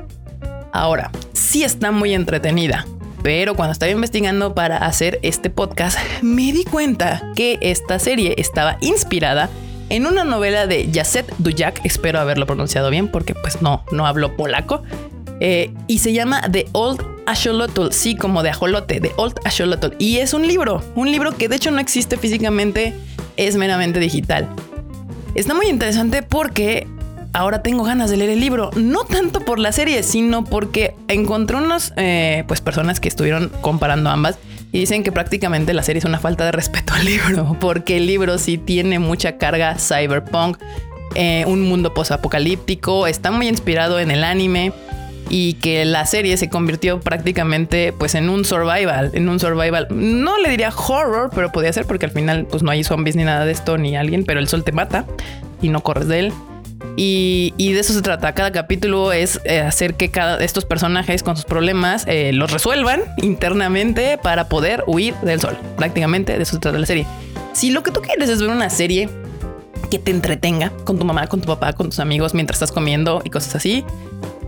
Ahora, 0.72 1.12
sí 1.34 1.62
está 1.62 1.92
muy 1.92 2.14
entretenida, 2.14 2.84
pero 3.22 3.54
cuando 3.54 3.74
estaba 3.74 3.92
investigando 3.92 4.56
para 4.56 4.78
hacer 4.78 5.20
este 5.22 5.50
podcast, 5.50 5.96
me 6.22 6.52
di 6.52 6.64
cuenta 6.64 7.30
que 7.36 7.58
esta 7.60 8.00
serie 8.00 8.34
estaba 8.38 8.78
inspirada 8.80 9.48
en 9.88 10.06
una 10.06 10.24
novela 10.24 10.66
de 10.66 10.88
Jacet 10.92 11.32
Dujak, 11.38 11.84
espero 11.84 12.20
haberlo 12.20 12.46
pronunciado 12.46 12.90
bien 12.90 13.08
porque 13.08 13.34
pues 13.34 13.62
no, 13.62 13.84
no 13.92 14.06
hablo 14.06 14.36
polaco, 14.36 14.82
eh, 15.40 15.72
y 15.88 15.98
se 15.98 16.12
llama 16.12 16.42
The 16.50 16.66
Old 16.72 17.04
Axolotl, 17.26 17.90
sí, 17.90 18.16
como 18.16 18.42
de 18.42 18.50
ajolote, 18.50 19.00
The 19.00 19.12
Old 19.16 19.34
Axolotl, 19.44 19.94
y 19.98 20.18
es 20.18 20.34
un 20.34 20.46
libro, 20.46 20.82
un 20.94 21.10
libro 21.10 21.36
que 21.36 21.48
de 21.48 21.56
hecho 21.56 21.70
no 21.70 21.80
existe 21.80 22.16
físicamente, 22.16 22.94
es 23.36 23.56
meramente 23.56 23.98
digital. 23.98 24.48
Está 25.34 25.54
muy 25.54 25.66
interesante 25.66 26.22
porque 26.22 26.86
ahora 27.32 27.62
tengo 27.62 27.84
ganas 27.84 28.10
de 28.10 28.18
leer 28.18 28.30
el 28.30 28.40
libro. 28.40 28.70
No 28.76 29.04
tanto 29.04 29.40
por 29.40 29.58
la 29.58 29.72
serie, 29.72 30.02
sino 30.02 30.44
porque 30.44 30.94
encontré 31.08 31.56
unas 31.56 31.92
eh, 31.96 32.44
pues 32.46 32.60
personas 32.60 33.00
que 33.00 33.08
estuvieron 33.08 33.50
comparando 33.60 34.10
ambas 34.10 34.38
y 34.72 34.80
dicen 34.80 35.04
que 35.04 35.12
prácticamente 35.12 35.74
la 35.74 35.82
serie 35.82 35.98
es 35.98 36.04
una 36.04 36.18
falta 36.18 36.44
de 36.46 36.52
respeto 36.52 36.94
al 36.94 37.04
libro, 37.04 37.56
porque 37.60 37.98
el 37.98 38.06
libro 38.06 38.38
sí 38.38 38.58
tiene 38.58 38.98
mucha 38.98 39.36
carga 39.36 39.76
cyberpunk, 39.78 40.58
eh, 41.14 41.44
un 41.46 41.60
mundo 41.62 41.92
posapocalíptico, 41.92 43.06
está 43.06 43.30
muy 43.30 43.48
inspirado 43.48 44.00
en 44.00 44.10
el 44.10 44.24
anime 44.24 44.72
y 45.28 45.54
que 45.54 45.84
la 45.84 46.04
serie 46.06 46.36
se 46.36 46.48
convirtió 46.48 47.00
prácticamente 47.00 47.92
pues 47.92 48.14
en 48.14 48.30
un 48.30 48.44
survival, 48.44 49.10
en 49.12 49.28
un 49.28 49.38
survival, 49.38 49.88
no 49.90 50.38
le 50.38 50.48
diría 50.48 50.70
horror, 50.70 51.30
pero 51.34 51.52
podía 51.52 51.72
ser 51.72 51.86
porque 51.86 52.06
al 52.06 52.12
final 52.12 52.46
pues 52.50 52.62
no 52.62 52.70
hay 52.70 52.82
zombies 52.82 53.14
ni 53.14 53.24
nada 53.24 53.44
de 53.44 53.52
esto 53.52 53.76
ni 53.78 53.94
alguien, 53.94 54.24
pero 54.24 54.40
el 54.40 54.48
sol 54.48 54.64
te 54.64 54.72
mata 54.72 55.04
y 55.60 55.68
no 55.68 55.82
corres 55.82 56.08
de 56.08 56.18
él. 56.18 56.32
Y, 56.96 57.72
de 57.72 57.80
eso 57.80 57.92
se 57.92 58.02
trata. 58.02 58.32
Cada 58.34 58.52
capítulo 58.52 59.12
es 59.12 59.40
eh, 59.44 59.60
hacer 59.60 59.94
que 59.94 60.10
cada 60.10 60.42
estos 60.42 60.64
personajes 60.64 61.22
con 61.22 61.36
sus 61.36 61.44
problemas 61.44 62.04
eh, 62.06 62.32
los 62.32 62.52
resuelvan 62.52 63.02
internamente 63.18 64.18
para 64.18 64.48
poder 64.48 64.84
huir 64.86 65.14
del 65.22 65.40
sol. 65.40 65.56
Prácticamente 65.76 66.36
de 66.36 66.42
eso 66.42 66.52
se 66.54 66.60
trata 66.60 66.78
la 66.78 66.86
serie. 66.86 67.06
Si 67.52 67.70
lo 67.70 67.82
que 67.82 67.90
tú 67.90 68.00
quieres 68.00 68.28
es 68.28 68.40
ver 68.40 68.50
una 68.50 68.70
serie 68.70 69.08
que 69.90 69.98
te 69.98 70.10
entretenga 70.10 70.70
con 70.84 70.98
tu 70.98 71.04
mamá, 71.04 71.26
con 71.26 71.40
tu 71.40 71.46
papá, 71.46 71.72
con 71.72 71.88
tus 71.88 71.98
amigos 71.98 72.34
mientras 72.34 72.56
estás 72.56 72.72
comiendo 72.72 73.20
y 73.24 73.30
cosas 73.30 73.56
así, 73.56 73.84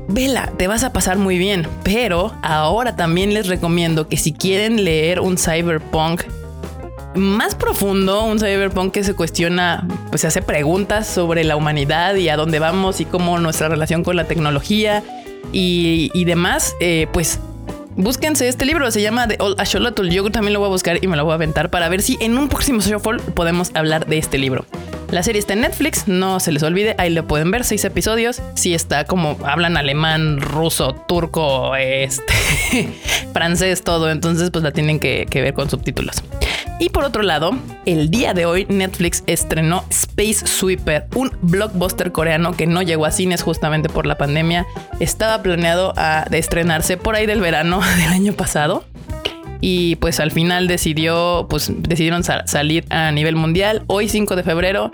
vela, 0.08 0.52
te 0.56 0.68
vas 0.68 0.84
a 0.84 0.92
pasar 0.92 1.18
muy 1.18 1.38
bien. 1.38 1.66
Pero 1.82 2.34
ahora 2.42 2.96
también 2.96 3.34
les 3.34 3.46
recomiendo 3.46 4.08
que 4.08 4.16
si 4.16 4.32
quieren 4.32 4.84
leer 4.84 5.20
un 5.20 5.36
cyberpunk 5.38 6.22
más 7.14 7.54
profundo, 7.54 8.24
un 8.24 8.38
cyberpunk 8.38 8.92
que 8.92 9.04
se 9.04 9.14
cuestiona, 9.14 9.86
pues 10.10 10.22
se 10.22 10.26
hace 10.26 10.42
preguntas 10.42 11.06
sobre 11.06 11.44
la 11.44 11.56
humanidad 11.56 12.14
y 12.16 12.28
a 12.28 12.36
dónde 12.36 12.58
vamos 12.58 13.00
y 13.00 13.04
cómo 13.04 13.38
nuestra 13.38 13.68
relación 13.68 14.04
con 14.04 14.16
la 14.16 14.24
tecnología 14.24 15.02
y, 15.52 16.24
demás, 16.24 16.74
eh, 16.80 17.06
pues 17.12 17.38
búsquense 17.96 18.48
este 18.48 18.64
libro, 18.64 18.90
se 18.90 19.02
llama 19.02 19.28
The 19.28 19.36
Old 19.38 19.60
Axolotl. 19.60 20.08
Yo 20.08 20.28
también 20.30 20.52
lo 20.52 20.58
voy 20.58 20.66
a 20.66 20.70
buscar 20.70 20.98
y 21.02 21.06
me 21.06 21.16
lo 21.16 21.24
voy 21.24 21.32
a 21.32 21.34
aventar 21.34 21.70
para 21.70 21.88
ver 21.88 22.02
si 22.02 22.16
en 22.20 22.36
un 22.36 22.48
próximo 22.48 22.80
Shuffle 22.80 23.20
podemos 23.34 23.70
hablar 23.74 24.06
de 24.06 24.18
este 24.18 24.38
libro. 24.38 24.64
La 25.10 25.22
serie 25.22 25.38
está 25.38 25.52
en 25.52 25.60
Netflix, 25.60 26.08
no 26.08 26.40
se 26.40 26.50
les 26.50 26.62
olvide, 26.64 26.96
ahí 26.98 27.10
lo 27.10 27.24
pueden 27.26 27.50
ver, 27.52 27.62
seis 27.62 27.84
episodios. 27.84 28.42
Sí 28.54 28.74
está 28.74 29.04
como 29.04 29.38
hablan 29.44 29.76
alemán, 29.76 30.40
ruso, 30.40 30.94
turco, 31.06 31.76
este, 31.76 32.32
francés, 33.32 33.82
todo. 33.82 34.10
Entonces, 34.10 34.50
pues 34.50 34.64
la 34.64 34.72
tienen 34.72 34.98
que 34.98 35.28
ver 35.32 35.54
con 35.54 35.70
subtítulos. 35.70 36.16
Y 36.80 36.88
por 36.88 37.04
otro 37.04 37.22
lado, 37.22 37.52
el 37.86 38.10
día 38.10 38.34
de 38.34 38.46
hoy 38.46 38.66
Netflix 38.68 39.22
estrenó 39.26 39.84
Space 39.90 40.46
Sweeper, 40.46 41.06
un 41.14 41.30
blockbuster 41.42 42.10
coreano 42.10 42.52
que 42.52 42.66
no 42.66 42.82
llegó 42.82 43.06
a 43.06 43.12
cines 43.12 43.42
justamente 43.42 43.88
por 43.88 44.06
la 44.06 44.18
pandemia. 44.18 44.66
Estaba 44.98 45.40
planeado 45.42 45.92
a 45.96 46.26
estrenarse 46.32 46.96
por 46.96 47.14
ahí 47.14 47.26
del 47.26 47.40
verano 47.40 47.80
del 47.96 48.10
año 48.10 48.32
pasado 48.32 48.84
y 49.60 49.96
pues 49.96 50.20
al 50.20 50.30
final 50.30 50.66
decidió, 50.66 51.46
pues 51.48 51.72
decidieron 51.74 52.24
salir 52.24 52.84
a 52.90 53.12
nivel 53.12 53.36
mundial. 53.36 53.84
Hoy 53.86 54.08
5 54.08 54.34
de 54.36 54.42
febrero 54.42 54.90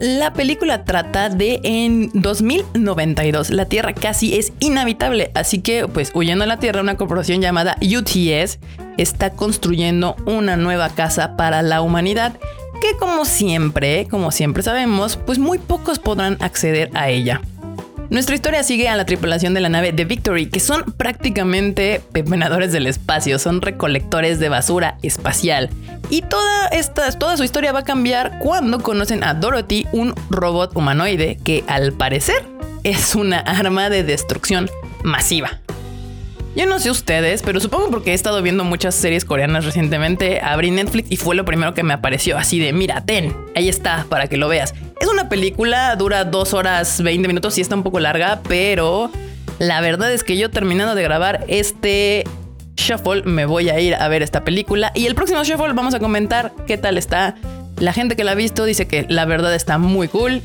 la 0.00 0.32
película 0.32 0.84
trata 0.84 1.28
de 1.28 1.60
en 1.64 2.10
2092 2.14 3.50
la 3.50 3.64
Tierra 3.64 3.94
casi 3.94 4.38
es 4.38 4.52
inhabitable, 4.60 5.32
así 5.34 5.60
que 5.60 5.88
pues 5.88 6.12
huyendo 6.14 6.44
a 6.44 6.46
la 6.46 6.58
Tierra 6.58 6.80
una 6.80 6.96
corporación 6.96 7.40
llamada 7.40 7.76
UTS 7.82 8.60
está 8.98 9.30
construyendo 9.30 10.16
una 10.26 10.56
nueva 10.56 10.90
casa 10.90 11.36
para 11.36 11.62
la 11.62 11.80
humanidad 11.80 12.34
que 12.80 12.96
como 12.96 13.24
siempre, 13.24 14.06
como 14.08 14.30
siempre 14.30 14.62
sabemos, 14.62 15.16
pues 15.16 15.38
muy 15.38 15.58
pocos 15.58 15.98
podrán 15.98 16.36
acceder 16.40 16.90
a 16.94 17.08
ella. 17.08 17.40
Nuestra 18.10 18.34
historia 18.34 18.62
sigue 18.62 18.88
a 18.88 18.96
la 18.96 19.04
tripulación 19.04 19.52
de 19.52 19.60
la 19.60 19.68
nave 19.68 19.92
The 19.92 20.06
Victory, 20.06 20.46
que 20.46 20.60
son 20.60 20.82
prácticamente 20.96 22.00
pepenadores 22.12 22.72
del 22.72 22.86
espacio, 22.86 23.38
son 23.38 23.60
recolectores 23.60 24.38
de 24.38 24.48
basura 24.48 24.96
espacial. 25.02 25.68
Y 26.08 26.22
toda, 26.22 26.68
esta, 26.68 27.12
toda 27.12 27.36
su 27.36 27.44
historia 27.44 27.72
va 27.72 27.80
a 27.80 27.84
cambiar 27.84 28.38
cuando 28.38 28.80
conocen 28.80 29.22
a 29.24 29.34
Dorothy, 29.34 29.86
un 29.92 30.14
robot 30.30 30.74
humanoide 30.74 31.38
que 31.44 31.64
al 31.66 31.92
parecer 31.92 32.46
es 32.82 33.14
una 33.14 33.40
arma 33.40 33.90
de 33.90 34.04
destrucción 34.04 34.70
masiva. 35.02 35.60
Yo 36.58 36.66
no 36.66 36.80
sé 36.80 36.90
ustedes, 36.90 37.42
pero 37.42 37.60
supongo 37.60 37.88
porque 37.88 38.10
he 38.10 38.14
estado 38.14 38.42
viendo 38.42 38.64
muchas 38.64 38.96
series 38.96 39.24
coreanas 39.24 39.64
recientemente, 39.64 40.40
abrí 40.40 40.72
Netflix 40.72 41.08
y 41.08 41.16
fue 41.16 41.36
lo 41.36 41.44
primero 41.44 41.72
que 41.72 41.84
me 41.84 41.94
apareció, 41.94 42.36
así 42.36 42.58
de, 42.58 42.72
mira, 42.72 43.00
ten, 43.04 43.32
ahí 43.54 43.68
está, 43.68 44.06
para 44.08 44.26
que 44.26 44.36
lo 44.36 44.48
veas. 44.48 44.74
Es 45.00 45.06
una 45.06 45.28
película, 45.28 45.94
dura 45.94 46.24
dos 46.24 46.54
horas 46.54 47.00
20 47.00 47.28
minutos 47.28 47.56
y 47.58 47.60
está 47.60 47.76
un 47.76 47.84
poco 47.84 48.00
larga, 48.00 48.40
pero 48.48 49.08
la 49.60 49.80
verdad 49.80 50.12
es 50.12 50.24
que 50.24 50.36
yo 50.36 50.50
terminando 50.50 50.96
de 50.96 51.02
grabar 51.04 51.44
este 51.46 52.24
Shuffle 52.76 53.22
me 53.22 53.46
voy 53.46 53.68
a 53.68 53.78
ir 53.78 53.94
a 53.94 54.08
ver 54.08 54.24
esta 54.24 54.42
película 54.42 54.90
y 54.96 55.06
el 55.06 55.14
próximo 55.14 55.44
Shuffle 55.44 55.74
vamos 55.74 55.94
a 55.94 56.00
comentar 56.00 56.52
qué 56.66 56.76
tal 56.76 56.98
está. 56.98 57.36
La 57.78 57.92
gente 57.92 58.16
que 58.16 58.24
la 58.24 58.32
ha 58.32 58.34
visto 58.34 58.64
dice 58.64 58.88
que 58.88 59.06
la 59.08 59.26
verdad 59.26 59.54
está 59.54 59.78
muy 59.78 60.08
cool 60.08 60.42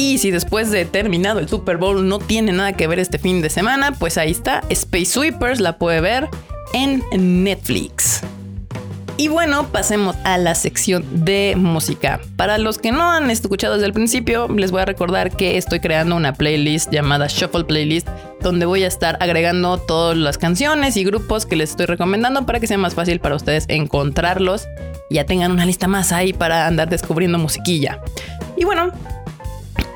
y 0.00 0.16
si 0.16 0.30
después 0.30 0.70
de 0.70 0.86
terminado 0.86 1.40
el 1.40 1.48
Super 1.50 1.76
Bowl 1.76 2.08
no 2.08 2.20
tiene 2.20 2.52
nada 2.52 2.72
que 2.72 2.86
ver 2.86 2.98
este 2.98 3.18
fin 3.18 3.42
de 3.42 3.50
semana, 3.50 3.92
pues 3.92 4.16
ahí 4.16 4.30
está, 4.30 4.62
Space 4.70 5.04
Sweepers 5.04 5.60
la 5.60 5.76
puede 5.76 6.00
ver 6.00 6.30
en 6.72 7.04
Netflix. 7.44 8.22
Y 9.18 9.28
bueno, 9.28 9.66
pasemos 9.66 10.16
a 10.24 10.38
la 10.38 10.54
sección 10.54 11.04
de 11.26 11.52
música. 11.54 12.18
Para 12.36 12.56
los 12.56 12.78
que 12.78 12.92
no 12.92 13.10
han 13.10 13.30
escuchado 13.30 13.74
desde 13.74 13.88
el 13.88 13.92
principio, 13.92 14.48
les 14.48 14.70
voy 14.70 14.80
a 14.80 14.86
recordar 14.86 15.36
que 15.36 15.58
estoy 15.58 15.80
creando 15.80 16.16
una 16.16 16.32
playlist 16.32 16.90
llamada 16.90 17.26
Shuffle 17.26 17.64
Playlist, 17.64 18.08
donde 18.40 18.64
voy 18.64 18.84
a 18.84 18.86
estar 18.86 19.18
agregando 19.20 19.76
todas 19.76 20.16
las 20.16 20.38
canciones 20.38 20.96
y 20.96 21.04
grupos 21.04 21.44
que 21.44 21.56
les 21.56 21.72
estoy 21.72 21.84
recomendando 21.84 22.46
para 22.46 22.58
que 22.58 22.66
sea 22.66 22.78
más 22.78 22.94
fácil 22.94 23.20
para 23.20 23.36
ustedes 23.36 23.66
encontrarlos. 23.68 24.66
Y 25.10 25.16
ya 25.16 25.26
tengan 25.26 25.52
una 25.52 25.66
lista 25.66 25.88
más 25.88 26.10
ahí 26.10 26.32
para 26.32 26.66
andar 26.66 26.88
descubriendo 26.88 27.36
musiquilla. 27.36 28.00
Y 28.56 28.64
bueno, 28.64 28.92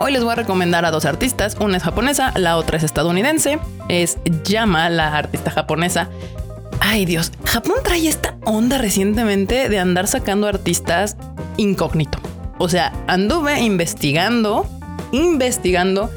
Hoy 0.04 0.12
les 0.12 0.22
voy 0.22 0.32
a 0.32 0.34
recomendar 0.34 0.84
a 0.84 0.90
dos 0.90 1.06
artistas, 1.06 1.56
una 1.60 1.78
es 1.78 1.82
japonesa, 1.82 2.34
la 2.36 2.58
otra 2.58 2.76
es 2.76 2.82
estadounidense, 2.82 3.58
es 3.88 4.18
Yama, 4.44 4.90
la 4.90 5.16
artista 5.16 5.50
japonesa. 5.50 6.10
Ay 6.78 7.06
Dios, 7.06 7.32
Japón 7.46 7.76
trae 7.82 8.06
esta 8.06 8.36
onda 8.44 8.76
recientemente 8.76 9.70
de 9.70 9.78
andar 9.78 10.06
sacando 10.06 10.46
artistas 10.46 11.16
incógnito. 11.56 12.18
O 12.58 12.68
sea, 12.68 12.92
anduve 13.06 13.62
investigando, 13.62 14.66
investigando, 15.10 16.10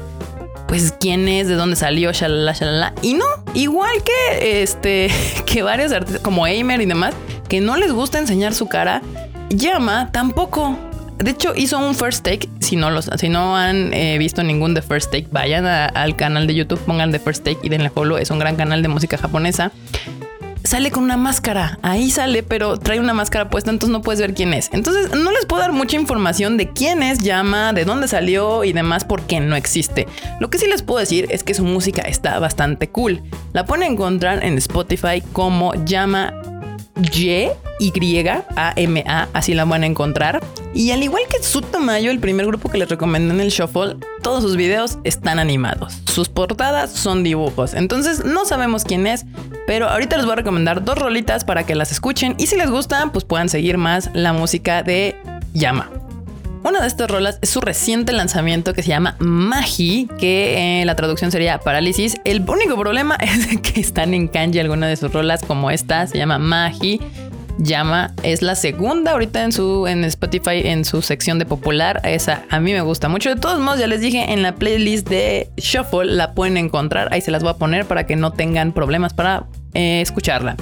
pues 0.66 0.92
quién 1.00 1.26
es, 1.26 1.48
de 1.48 1.54
dónde 1.54 1.76
salió, 1.76 2.12
shalala, 2.12 2.52
shalala. 2.52 2.92
Y 3.00 3.14
no, 3.14 3.24
igual 3.54 4.02
que 4.04 4.62
este, 4.62 5.10
que 5.46 5.62
varios 5.62 5.92
artistas 5.92 6.20
como 6.20 6.44
Aimer 6.44 6.82
y 6.82 6.84
demás, 6.84 7.14
que 7.48 7.62
no 7.62 7.78
les 7.78 7.90
gusta 7.90 8.18
enseñar 8.18 8.52
su 8.52 8.68
cara, 8.68 9.00
Yama 9.48 10.12
tampoco. 10.12 10.76
De 11.18 11.32
hecho, 11.32 11.52
hizo 11.56 11.78
un 11.78 11.94
first 11.94 12.24
take. 12.24 12.48
Si 12.60 12.76
no, 12.76 12.90
los, 12.90 13.10
si 13.16 13.28
no 13.28 13.56
han 13.56 13.92
eh, 13.92 14.18
visto 14.18 14.42
ningún 14.44 14.74
The 14.74 14.82
First 14.82 15.10
Take, 15.10 15.26
vayan 15.32 15.66
al 15.66 16.16
canal 16.16 16.46
de 16.46 16.54
YouTube, 16.54 16.78
pongan 16.80 17.10
The 17.10 17.18
First 17.18 17.44
Take 17.44 17.58
y 17.62 17.68
denle 17.68 17.90
follow. 17.90 18.18
Es 18.18 18.30
un 18.30 18.38
gran 18.38 18.56
canal 18.56 18.82
de 18.82 18.88
música 18.88 19.18
japonesa. 19.18 19.72
Sale 20.62 20.90
con 20.90 21.02
una 21.04 21.16
máscara. 21.16 21.78
Ahí 21.82 22.10
sale, 22.10 22.42
pero 22.42 22.76
trae 22.76 23.00
una 23.00 23.14
máscara 23.14 23.48
puesta, 23.48 23.70
entonces 23.70 23.92
no 23.92 24.02
puedes 24.02 24.20
ver 24.20 24.34
quién 24.34 24.52
es. 24.52 24.68
Entonces, 24.72 25.14
no 25.14 25.32
les 25.32 25.46
puedo 25.46 25.62
dar 25.62 25.72
mucha 25.72 25.96
información 25.96 26.56
de 26.56 26.70
quién 26.72 27.02
es 27.02 27.20
Llama, 27.20 27.72
de 27.72 27.84
dónde 27.84 28.06
salió 28.06 28.64
y 28.64 28.72
demás, 28.72 29.04
porque 29.04 29.40
no 29.40 29.56
existe. 29.56 30.06
Lo 30.40 30.50
que 30.50 30.58
sí 30.58 30.66
les 30.66 30.82
puedo 30.82 31.00
decir 31.00 31.26
es 31.30 31.42
que 31.42 31.54
su 31.54 31.64
música 31.64 32.02
está 32.02 32.38
bastante 32.38 32.88
cool. 32.90 33.22
La 33.54 33.64
pueden 33.64 33.92
encontrar 33.92 34.44
en 34.44 34.58
Spotify 34.58 35.22
como 35.32 35.72
Llama 35.84 36.34
Y-A-M-A, 37.80 38.38
así 39.32 39.54
la 39.54 39.64
van 39.64 39.82
a 39.84 39.86
encontrar. 39.86 40.42
Y 40.74 40.90
al 40.90 41.02
igual 41.02 41.22
que 41.30 41.42
Sutamayo, 41.42 42.10
el 42.10 42.20
primer 42.20 42.46
grupo 42.46 42.68
que 42.68 42.78
les 42.78 42.88
recomendé 42.88 43.34
en 43.34 43.40
el 43.40 43.48
Shuffle, 43.48 43.96
todos 44.22 44.42
sus 44.42 44.56
videos 44.56 44.98
están 45.04 45.38
animados. 45.38 45.94
Sus 46.12 46.28
portadas 46.28 46.90
son 46.90 47.24
dibujos. 47.24 47.74
Entonces 47.74 48.24
no 48.24 48.44
sabemos 48.44 48.84
quién 48.84 49.06
es, 49.06 49.24
pero 49.66 49.88
ahorita 49.88 50.16
les 50.16 50.26
voy 50.26 50.34
a 50.34 50.36
recomendar 50.36 50.84
dos 50.84 50.98
rolitas 50.98 51.44
para 51.44 51.64
que 51.64 51.74
las 51.74 51.90
escuchen 51.92 52.34
y 52.38 52.46
si 52.46 52.56
les 52.56 52.70
gustan, 52.70 53.10
pues 53.10 53.24
puedan 53.24 53.48
seguir 53.48 53.78
más 53.78 54.10
la 54.14 54.32
música 54.32 54.82
de 54.82 55.16
Yama. 55.54 55.90
Una 56.64 56.80
de 56.80 56.88
estas 56.88 57.08
rolas 57.08 57.38
es 57.40 57.50
su 57.50 57.60
reciente 57.60 58.12
lanzamiento 58.12 58.74
que 58.74 58.82
se 58.82 58.88
llama 58.88 59.16
Magi, 59.20 60.08
que 60.18 60.80
eh, 60.80 60.84
la 60.84 60.96
traducción 60.96 61.30
sería 61.30 61.60
parálisis. 61.60 62.16
El 62.24 62.44
único 62.48 62.76
problema 62.76 63.16
es 63.20 63.58
que 63.60 63.80
están 63.80 64.12
en 64.12 64.28
kanji 64.28 64.58
algunas 64.58 64.90
de 64.90 64.96
sus 64.96 65.12
rolas, 65.12 65.42
como 65.46 65.70
esta, 65.70 66.06
se 66.06 66.18
llama 66.18 66.38
Magi. 66.38 67.00
Llama, 67.58 68.14
es 68.22 68.40
la 68.40 68.54
segunda 68.54 69.12
ahorita 69.12 69.42
en 69.42 69.52
su 69.52 69.86
en 69.86 70.04
Spotify 70.04 70.62
en 70.64 70.84
su 70.84 71.02
sección 71.02 71.38
de 71.38 71.44
popular. 71.44 72.00
Esa 72.04 72.44
a 72.50 72.60
mí 72.60 72.72
me 72.72 72.80
gusta 72.82 73.08
mucho. 73.08 73.30
De 73.30 73.40
todos 73.40 73.58
modos, 73.58 73.80
ya 73.80 73.86
les 73.86 74.00
dije 74.00 74.32
en 74.32 74.42
la 74.42 74.54
playlist 74.54 75.08
de 75.08 75.50
Shuffle 75.56 76.04
la 76.04 76.34
pueden 76.34 76.56
encontrar. 76.56 77.08
Ahí 77.12 77.20
se 77.20 77.30
las 77.30 77.42
voy 77.42 77.50
a 77.50 77.54
poner 77.54 77.84
para 77.86 78.06
que 78.06 78.16
no 78.16 78.32
tengan 78.32 78.72
problemas 78.72 79.12
para 79.12 79.46
eh, 79.74 80.00
escucharla. 80.00 80.56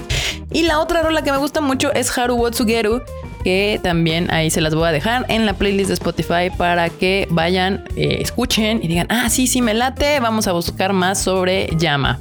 Y 0.52 0.62
la 0.62 0.80
otra 0.80 1.02
rola 1.02 1.22
que 1.22 1.32
me 1.32 1.38
gusta 1.38 1.60
mucho 1.60 1.92
es 1.92 2.16
Haru 2.16 2.36
Wotsugeru, 2.36 3.02
que 3.44 3.80
también 3.82 4.32
ahí 4.32 4.50
se 4.50 4.60
las 4.60 4.74
voy 4.74 4.88
a 4.88 4.92
dejar 4.92 5.26
en 5.28 5.44
la 5.44 5.54
playlist 5.54 5.88
de 5.88 5.94
Spotify 5.94 6.50
para 6.56 6.88
que 6.88 7.26
vayan, 7.30 7.84
eh, 7.96 8.18
escuchen 8.20 8.80
y 8.82 8.88
digan, 8.88 9.06
ah, 9.10 9.28
sí, 9.28 9.46
sí, 9.46 9.60
me 9.60 9.74
late, 9.74 10.18
vamos 10.20 10.46
a 10.48 10.52
buscar 10.52 10.92
más 10.92 11.22
sobre 11.22 11.68
Llama. 11.76 12.18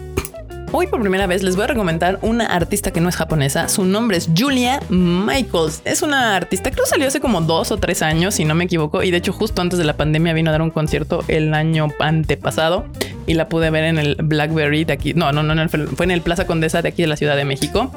Hoy 0.71 0.87
por 0.87 0.99
primera 0.99 1.27
vez 1.27 1.43
les 1.43 1.55
voy 1.55 1.63
a 1.63 1.67
recomendar 1.67 2.19
una 2.21 2.47
artista 2.47 2.91
que 2.91 2.99
no 2.99 3.07
es 3.07 3.15
japonesa. 3.15 3.69
Su 3.69 3.85
nombre 3.85 4.17
es 4.17 4.29
Julia 4.35 4.81
Michaels. 4.89 5.81
Es 5.85 6.01
una 6.01 6.35
artista, 6.35 6.71
creo 6.71 6.83
que 6.83 6.89
salió 6.89 7.07
hace 7.07 7.19
como 7.19 7.41
dos 7.41 7.71
o 7.71 7.77
tres 7.77 8.01
años, 8.01 8.35
si 8.35 8.45
no 8.45 8.55
me 8.55 8.65
equivoco. 8.65 9.03
Y 9.03 9.11
de 9.11 9.17
hecho 9.17 9.31
justo 9.31 9.61
antes 9.61 9.79
de 9.79 9.85
la 9.85 9.95
pandemia 9.95 10.33
vino 10.33 10.49
a 10.49 10.51
dar 10.51 10.61
un 10.61 10.71
concierto 10.71 11.23
el 11.27 11.53
año 11.53 11.87
antepasado. 11.99 12.85
Y 13.27 13.35
la 13.35 13.49
pude 13.49 13.69
ver 13.69 13.85
en 13.85 13.97
el 13.97 14.15
Blackberry 14.15 14.85
de 14.85 14.93
aquí. 14.93 15.13
No, 15.13 15.31
no, 15.31 15.43
no, 15.43 15.69
fue 15.69 16.05
en 16.05 16.11
el 16.11 16.21
Plaza 16.21 16.45
Condesa 16.45 16.81
de 16.81 16.89
aquí 16.89 17.01
de 17.03 17.07
la 17.07 17.15
Ciudad 17.15 17.35
de 17.35 17.45
México. 17.45 17.91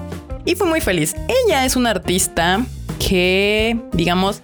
Y 0.44 0.54
fue 0.54 0.66
muy 0.66 0.80
feliz. 0.80 1.14
Ella 1.46 1.64
es 1.64 1.76
una 1.76 1.90
artista 1.90 2.64
que, 2.98 3.78
digamos, 3.92 4.42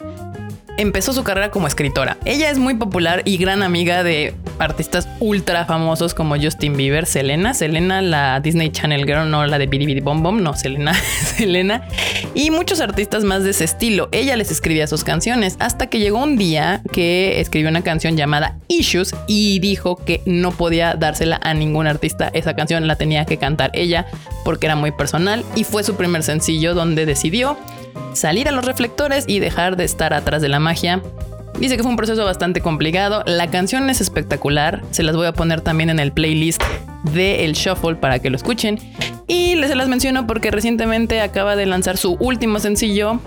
empezó 0.77 1.13
su 1.13 1.25
carrera 1.25 1.51
como 1.51 1.67
escritora. 1.67 2.19
Ella 2.25 2.51
es 2.51 2.59
muy 2.59 2.75
popular 2.75 3.23
y 3.25 3.37
gran 3.39 3.63
amiga 3.63 4.03
de 4.03 4.35
artistas 4.59 5.09
ultra 5.21 5.65
famosos 5.65 6.15
como 6.15 6.37
Justin 6.37 6.77
Bieber, 6.77 7.07
Selena, 7.07 7.55
Selena, 7.55 8.03
la 8.03 8.41
Disney 8.41 8.71
Channel 8.71 9.05
Girl, 9.05 9.31
no 9.31 9.47
la 9.47 9.59
de 9.59 9.67
Bidi 9.67 10.01
Bom 10.01 10.23
Bom, 10.23 10.43
no, 10.43 10.55
Selena, 10.55 10.95
Selena, 11.37 11.89
y 12.35 12.51
muchos 12.51 12.81
artistas 12.81 13.25
más 13.25 13.45
de 13.45 13.51
ese 13.51 13.65
estilo. 13.65 14.09
Ella 14.13 14.37
les 14.37 14.51
escribía 14.51 14.87
sus 14.87 15.05
canciones 15.05 15.57
hasta 15.59 15.89
que 15.89 15.99
llegó 15.99 16.23
un 16.23 16.37
día 16.37 16.83
que 16.93 17.41
escribió 17.41 17.69
una 17.69 17.83
canción 17.83 18.17
llamada 18.17 18.59
Issues 18.69 19.15
y 19.27 19.59
dijo 19.61 19.97
que 19.97 20.23
no 20.27 20.53
podía 20.53 20.95
dársela 20.95 21.41
a 21.43 21.55
ningún 21.55 21.87
artista. 21.87 22.31
Esa 22.33 22.55
canción 22.55 22.87
la 22.87 22.97
tenía 22.97 23.25
que 23.25 23.37
cantar 23.37 23.71
ella 23.75 24.07
porque 24.45 24.67
era 24.67 24.77
muy 24.77 24.93
personal 24.93 25.45
y 25.57 25.65
fue 25.65 25.85
su 25.85 25.97
primer 25.97 26.23
sencillo 26.23 26.75
donde 26.75 27.07
decidió 27.07 27.57
salir 28.13 28.49
a 28.49 28.53
los 28.53 28.65
reflectores 28.65 29.25
y 29.27 29.41
dejar 29.41 29.77
de 29.77 29.85
estar 29.85 30.15
atrás 30.15 30.43
de 30.43 30.49
la 30.49 30.61
magia. 30.61 31.03
Dice 31.59 31.77
que 31.77 31.83
fue 31.83 31.91
un 31.91 31.97
proceso 31.97 32.25
bastante 32.25 32.61
complicado. 32.61 33.23
La 33.27 33.49
canción 33.51 33.89
es 33.89 34.01
espectacular. 34.01 34.83
Se 34.91 35.03
las 35.03 35.17
voy 35.17 35.27
a 35.27 35.33
poner 35.33 35.61
también 35.61 35.89
en 35.91 35.99
el 36.01 36.13
playlist 36.13 36.63
de 37.13 37.45
El 37.45 37.53
Shuffle 37.53 37.97
para 37.97 38.19
que 38.19 38.31
lo 38.31 38.37
escuchen. 38.37 38.79
Y 39.27 39.55
les 39.55 39.75
las 39.75 39.89
menciono 39.89 40.27
porque 40.27 40.51
recientemente 40.51 41.21
acaba 41.21 41.57
de 41.57 41.67
lanzar 41.67 41.97
su 41.97 42.15
último 42.15 42.59
sencillo 42.59 43.21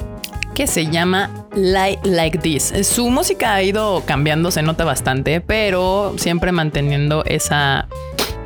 que 0.54 0.68
se 0.68 0.88
llama 0.88 1.48
Light 1.56 2.04
Like 2.04 2.40
This. 2.40 2.74
Su 2.82 3.10
música 3.10 3.54
ha 3.54 3.64
ido 3.64 4.04
cambiando, 4.06 4.52
se 4.52 4.62
nota 4.62 4.84
bastante, 4.86 5.40
pero 5.40 6.16
siempre 6.18 6.52
manteniendo 6.52 7.24
esa 7.26 7.88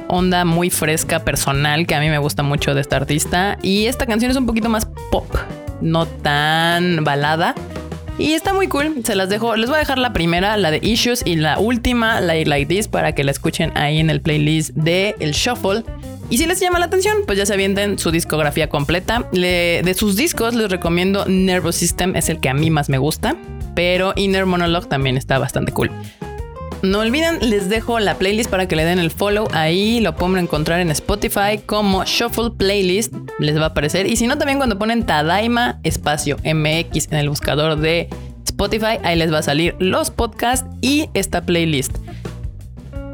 onda 0.10 0.44
muy 0.44 0.70
fresca, 0.70 1.24
personal, 1.24 1.88
que 1.88 1.96
a 1.96 2.02
mí 2.02 2.10
me 2.10 2.18
gusta 2.18 2.44
mucho 2.44 2.76
de 2.76 2.82
esta 2.82 2.98
artista. 2.98 3.58
Y 3.62 3.86
esta 3.86 4.06
canción 4.06 4.30
es 4.30 4.38
un 4.38 4.46
poquito 4.46 4.68
más 4.68 4.90
pop, 5.10 5.34
no 5.80 6.06
tan 6.06 7.04
balada. 7.04 7.56
Y 8.18 8.34
está 8.34 8.54
muy 8.54 8.68
cool, 8.68 9.02
se 9.04 9.16
las 9.16 9.30
dejo. 9.30 9.56
Les 9.56 9.70
voy 9.70 9.78
a 9.78 9.80
dejar 9.80 9.98
la 9.98 10.14
primera, 10.14 10.56
la 10.58 10.70
de 10.70 10.80
Issues, 10.84 11.24
y 11.26 11.36
la 11.36 11.58
última, 11.60 12.22
la 12.22 12.34
de 12.34 12.46
Like 12.46 12.74
This, 12.74 12.88
para 12.88 13.16
que 13.16 13.24
la 13.24 13.32
escuchen 13.32 13.72
ahí 13.76 14.00
en 14.00 14.10
el 14.10 14.22
playlist 14.22 14.72
de 14.76 15.16
El 15.20 15.32
Shuffle. 15.32 15.84
Y 16.30 16.38
si 16.38 16.46
les 16.46 16.60
llama 16.60 16.80
la 16.80 16.86
atención, 16.86 17.18
pues 17.26 17.38
ya 17.38 17.46
se 17.46 17.54
avienten 17.54 17.98
su 18.00 18.12
discografía 18.12 18.70
completa. 18.70 19.28
de 19.32 19.96
sus 19.98 20.16
discos 20.16 20.54
les 20.54 20.70
recomiendo 20.70 21.26
Nervous 21.26 21.76
System, 21.76 22.16
es 22.16 22.30
el 22.30 22.40
que 22.40 22.50
a 22.50 22.54
mí 22.54 22.70
más 22.70 22.90
me 22.90 22.98
gusta, 22.98 23.36
pero 23.76 24.14
Inner 24.16 24.46
Monologue 24.46 24.88
también 24.88 25.18
está 25.18 25.40
bastante 25.40 25.72
cool. 25.72 25.92
No 26.84 27.00
olviden, 27.00 27.38
les 27.42 27.70
dejo 27.70 28.00
la 28.00 28.16
playlist 28.16 28.50
para 28.50 28.68
que 28.68 28.76
le 28.76 28.84
den 28.84 28.98
el 28.98 29.12
follow. 29.12 29.48
Ahí 29.54 30.00
lo 30.00 30.16
pueden 30.16 30.38
encontrar 30.38 30.80
en 30.80 30.90
Spotify 30.90 31.60
como 31.64 32.04
Shuffle 32.06 32.52
Playlist. 32.58 33.14
Les 33.38 33.58
va 33.58 33.66
a 33.66 33.68
aparecer. 33.68 34.08
Y 34.08 34.16
si 34.16 34.26
no, 34.26 34.38
también 34.38 34.58
cuando 34.58 34.80
ponen 34.80 35.06
Tadaima 35.06 35.80
espacio 35.84 36.38
MX 36.38 37.12
en 37.12 37.20
el 37.20 37.30
buscador 37.30 37.78
de 37.78 38.10
Spotify, 38.46 38.98
ahí 39.04 39.16
les 39.16 39.32
va 39.32 39.40
a 39.40 39.44
salir 39.44 39.76
los 39.78 40.10
podcasts 40.10 40.68
y 40.82 41.10
esta 41.14 41.46
playlist. 41.46 41.98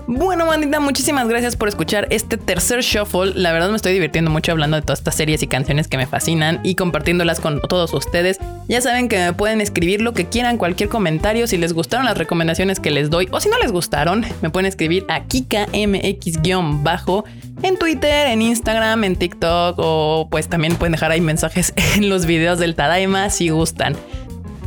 Bueno, 0.09 0.45
bandita, 0.45 0.79
muchísimas 0.79 1.27
gracias 1.27 1.57
por 1.57 1.67
escuchar 1.67 2.07
este 2.11 2.37
tercer 2.37 2.79
shuffle. 2.79 3.33
La 3.35 3.51
verdad 3.51 3.69
me 3.69 3.75
estoy 3.75 3.91
divirtiendo 3.91 4.31
mucho 4.31 4.53
hablando 4.53 4.77
de 4.77 4.81
todas 4.81 4.99
estas 4.99 5.15
series 5.15 5.43
y 5.43 5.47
canciones 5.47 5.89
que 5.89 5.97
me 5.97 6.07
fascinan 6.07 6.61
y 6.63 6.75
compartiéndolas 6.75 7.41
con 7.41 7.59
todos 7.59 7.93
ustedes. 7.93 8.39
Ya 8.69 8.79
saben 8.79 9.09
que 9.09 9.17
me 9.17 9.33
pueden 9.33 9.59
escribir 9.59 9.99
lo 9.99 10.13
que 10.13 10.25
quieran, 10.25 10.57
cualquier 10.57 10.87
comentario, 10.87 11.45
si 11.45 11.57
les 11.57 11.73
gustaron 11.73 12.05
las 12.05 12.17
recomendaciones 12.17 12.79
que 12.79 12.89
les 12.89 13.09
doy 13.09 13.27
o 13.31 13.41
si 13.41 13.49
no 13.49 13.59
les 13.59 13.73
gustaron, 13.73 14.25
me 14.41 14.49
pueden 14.49 14.67
escribir 14.67 15.03
a 15.09 15.25
KikaMX-bajo 15.25 17.25
en 17.63 17.77
Twitter, 17.77 18.27
en 18.27 18.41
Instagram, 18.41 19.03
en 19.03 19.17
TikTok 19.17 19.75
o 19.77 20.29
pues 20.31 20.47
también 20.47 20.77
pueden 20.77 20.93
dejar 20.93 21.11
ahí 21.11 21.19
mensajes 21.19 21.73
en 21.97 22.07
los 22.07 22.25
videos 22.25 22.59
del 22.59 22.75
Tadaima 22.75 23.29
si 23.29 23.49
gustan. 23.49 23.97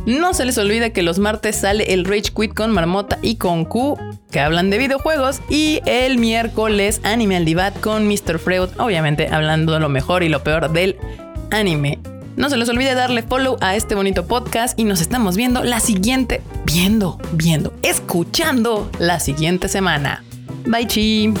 No 0.05 0.33
se 0.33 0.45
les 0.45 0.57
olvide 0.57 0.91
que 0.91 1.03
los 1.03 1.19
martes 1.19 1.57
sale 1.57 1.93
el 1.93 2.05
Rage 2.05 2.33
Quit 2.35 2.53
con 2.53 2.71
Marmota 2.71 3.19
y 3.21 3.35
con 3.35 3.65
Q, 3.65 3.97
que 4.31 4.39
hablan 4.39 4.69
de 4.69 4.79
videojuegos, 4.79 5.41
y 5.47 5.81
el 5.85 6.17
miércoles 6.17 7.01
Anime 7.03 7.39
Divat 7.41 7.79
con 7.79 8.07
Mr. 8.07 8.39
Freud, 8.39 8.69
obviamente 8.77 9.27
hablando 9.27 9.73
de 9.73 9.79
lo 9.79 9.89
mejor 9.89 10.23
y 10.23 10.29
lo 10.29 10.43
peor 10.43 10.71
del 10.71 10.97
anime. 11.51 11.99
No 12.35 12.49
se 12.49 12.57
les 12.57 12.69
olvide 12.69 12.95
darle 12.95 13.21
follow 13.21 13.57
a 13.61 13.75
este 13.75 13.93
bonito 13.93 14.25
podcast 14.25 14.79
y 14.79 14.85
nos 14.85 15.01
estamos 15.01 15.35
viendo 15.35 15.63
la 15.63 15.79
siguiente, 15.79 16.41
viendo, 16.65 17.19
viendo, 17.33 17.73
escuchando 17.83 18.89
la 18.99 19.19
siguiente 19.19 19.67
semana. 19.67 20.23
Bye 20.65 20.87
chi. 20.87 21.33